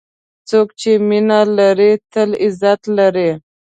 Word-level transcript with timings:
څوک 0.49 0.67
چې 0.79 0.91
مینه 1.07 1.39
لري، 1.57 1.91
تل 2.11 2.29
عزت 2.43 2.81
لري. 2.97 3.29